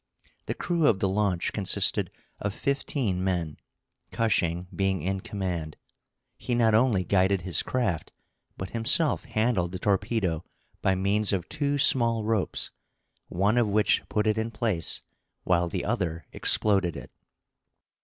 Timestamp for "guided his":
7.03-7.61